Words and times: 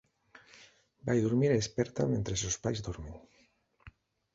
Vai 1.05 1.17
durmir 1.25 1.51
e 1.53 1.59
esperta 1.65 2.09
mentres 2.11 2.41
os 2.49 2.59
pais 2.63 2.79
dormen. 2.87 3.15